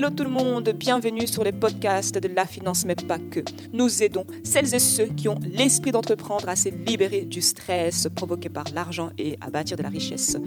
[0.00, 3.40] Hello tout le monde, bienvenue sur les podcasts de la finance, mais pas que.
[3.74, 8.48] Nous aidons celles et ceux qui ont l'esprit d'entreprendre à se libérer du stress provoqué
[8.48, 10.38] par l'argent et à bâtir de la richesse.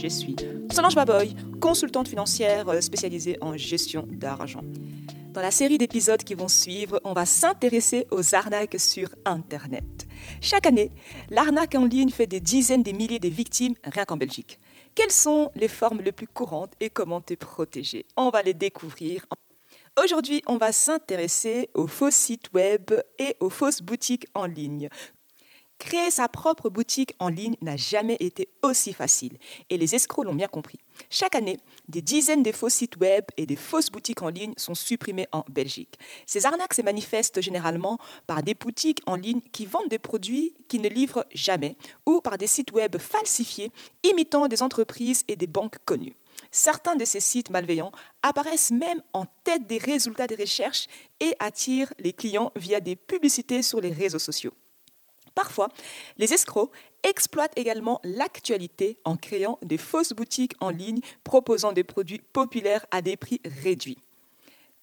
[0.00, 0.34] Je suis
[0.70, 4.62] Solange Baboy, consultante financière spécialisée en gestion d'argent.
[5.34, 10.06] Dans la série d'épisodes qui vont suivre, on va s'intéresser aux arnaques sur Internet.
[10.40, 10.90] Chaque année,
[11.28, 14.58] l'arnaque en ligne fait des dizaines de milliers de victimes rien qu'en Belgique.
[14.94, 18.04] Quelles sont les formes les plus courantes et comment te protéger?
[18.16, 19.24] On va les découvrir.
[20.02, 24.90] Aujourd'hui, on va s'intéresser aux faux sites web et aux fausses boutiques en ligne.
[25.82, 29.36] Créer sa propre boutique en ligne n'a jamais été aussi facile
[29.68, 30.78] et les escrocs l'ont bien compris.
[31.10, 34.76] Chaque année, des dizaines de faux sites web et des fausses boutiques en ligne sont
[34.76, 35.98] supprimés en Belgique.
[36.24, 37.98] Ces arnaques se manifestent généralement
[38.28, 42.38] par des boutiques en ligne qui vendent des produits qui ne livrent jamais ou par
[42.38, 43.72] des sites web falsifiés
[44.04, 46.14] imitant des entreprises et des banques connues.
[46.52, 50.86] Certains de ces sites malveillants apparaissent même en tête des résultats des recherches
[51.18, 54.54] et attirent les clients via des publicités sur les réseaux sociaux.
[55.34, 55.68] Parfois,
[56.18, 56.70] les escrocs
[57.02, 63.02] exploitent également l'actualité en créant des fausses boutiques en ligne proposant des produits populaires à
[63.02, 63.98] des prix réduits.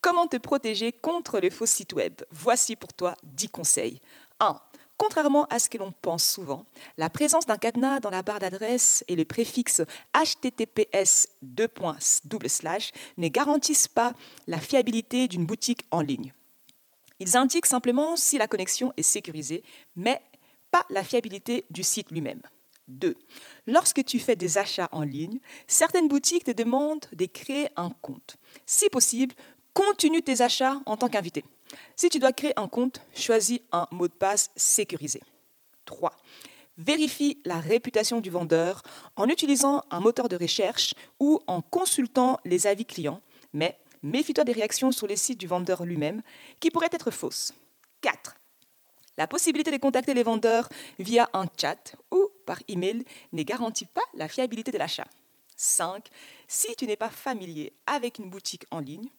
[0.01, 2.21] Comment te protéger contre les faux sites web?
[2.31, 3.99] Voici pour toi 10 conseils.
[4.39, 4.59] 1.
[4.97, 6.65] Contrairement à ce que l'on pense souvent,
[6.97, 9.81] la présence d'un cadenas dans la barre d'adresse et le préfixe
[10.13, 11.27] https
[13.17, 14.13] ne garantissent pas
[14.47, 16.33] la fiabilité d'une boutique en ligne.
[17.19, 19.63] Ils indiquent simplement si la connexion est sécurisée,
[19.95, 20.21] mais
[20.71, 22.41] pas la fiabilité du site lui-même.
[22.87, 23.15] 2.
[23.67, 28.37] Lorsque tu fais des achats en ligne, certaines boutiques te demandent de créer un compte.
[28.65, 29.35] Si possible,
[29.73, 31.43] continue tes achats en tant qu'invité.
[31.95, 35.21] Si tu dois créer un compte, choisis un mot de passe sécurisé.
[35.85, 36.15] 3.
[36.77, 38.81] Vérifie la réputation du vendeur
[39.15, 43.21] en utilisant un moteur de recherche ou en consultant les avis clients,
[43.53, 46.21] mais méfie-toi des réactions sur les sites du vendeur lui-même
[46.59, 47.53] qui pourraient être fausses.
[49.19, 49.19] 4.
[49.19, 53.03] La possibilité de contacter les vendeurs via un chat ou par email
[53.33, 55.07] ne garantit pas la fiabilité de l'achat.
[55.57, 56.07] 5.
[56.47, 59.09] Si tu n'es pas familier avec une boutique en ligne,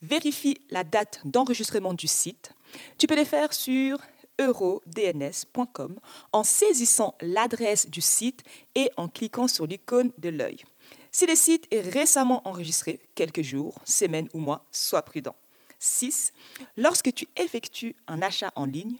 [0.00, 2.52] vérifie la date d'enregistrement du site.
[2.96, 3.98] Tu peux le faire sur
[4.40, 6.00] eurodns.com
[6.32, 8.42] en saisissant l'adresse du site
[8.74, 10.64] et en cliquant sur l'icône de l'œil.
[11.12, 15.36] Si le site est récemment enregistré, quelques jours, semaines ou mois, sois prudent.
[15.80, 16.32] 6.
[16.76, 18.98] Lorsque tu effectues un achat en ligne,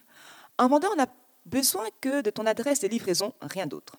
[0.61, 1.07] un vendeur n'a
[1.47, 3.97] besoin que de ton adresse de livraison, rien d'autre.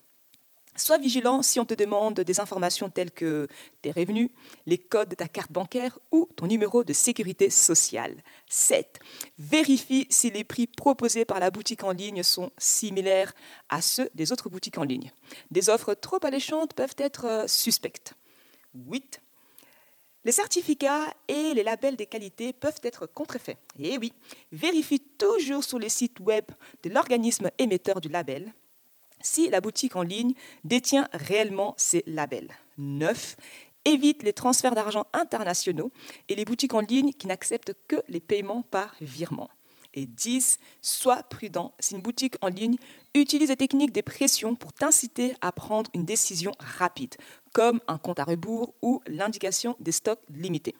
[0.75, 3.47] Sois vigilant si on te demande des informations telles que
[3.81, 4.29] tes revenus,
[4.67, 8.15] les codes de ta carte bancaire ou ton numéro de sécurité sociale.
[8.47, 8.99] 7.
[9.37, 13.33] Vérifie si les prix proposés par la boutique en ligne sont similaires
[13.67, 15.11] à ceux des autres boutiques en ligne.
[15.49, 18.13] Des offres trop alléchantes peuvent être euh, suspectes.
[18.75, 19.19] 8.
[20.23, 23.57] Les certificats et les labels des qualités peuvent être contrefaits.
[23.79, 24.13] Et oui,
[24.51, 26.45] vérifie toujours sur les sites web
[26.83, 28.53] de l'organisme émetteur du label
[29.23, 30.33] si la boutique en ligne
[30.63, 32.51] détient réellement ces labels.
[32.77, 33.35] 9.
[33.85, 35.91] Évite les transferts d'argent internationaux
[36.29, 39.49] et les boutiques en ligne qui n'acceptent que les paiements par virement.
[39.93, 40.57] Et 10.
[40.81, 42.77] Sois prudent si une boutique en ligne
[43.13, 47.15] utilise des techniques de pression pour t'inciter à prendre une décision rapide,
[47.53, 50.75] comme un compte à rebours ou l'indication des stocks limités.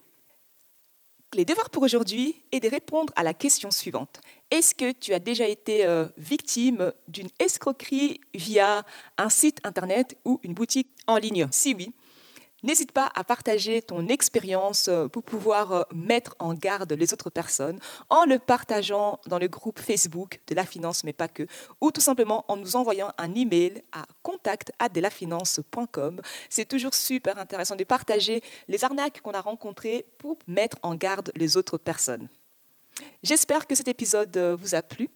[1.34, 4.20] Les devoirs pour aujourd'hui est de répondre à la question suivante.
[4.50, 8.84] Est-ce que tu as déjà été euh, victime d'une escroquerie via
[9.18, 11.48] un site internet ou une boutique en ligne?
[11.50, 11.94] Si oui,
[12.64, 17.32] N'hésite pas à partager ton expérience euh, pour pouvoir euh, mettre en garde les autres
[17.32, 17.80] personnes
[18.10, 21.48] en le partageant dans le groupe Facebook de la finance, mais pas que,
[21.82, 26.22] ou tout simplement en nous envoyant un email à contact@delafinance.com.
[26.50, 31.32] C'est toujours super intéressant de partager les arnaques qu'on a rencontrées pour mettre en garde
[31.36, 32.30] les autres personnes.
[33.24, 35.10] J'espère que cet épisode euh, vous a plu.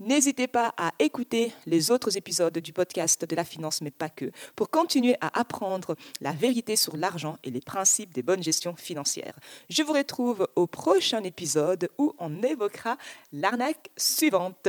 [0.00, 4.32] N'hésitez pas à écouter les autres épisodes du podcast de la finance, mais pas que,
[4.56, 9.38] pour continuer à apprendre la vérité sur l'argent et les principes des bonnes gestions financières.
[9.70, 12.96] Je vous retrouve au prochain épisode où on évoquera
[13.32, 14.68] l'arnaque suivante.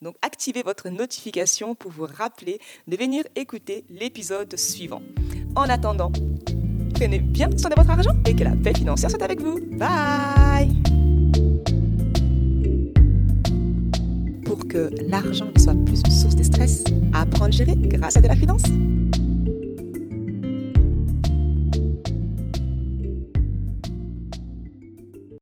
[0.00, 5.02] Donc activez votre notification pour vous rappeler de venir écouter l'épisode suivant.
[5.54, 6.12] En attendant,
[6.94, 9.60] prenez bien soin de votre argent et que la paix financière soit avec vous.
[9.76, 10.99] Bye
[14.70, 18.28] que l'argent soit plus une source de stress, à apprendre à gérer grâce à de
[18.28, 18.62] la finance.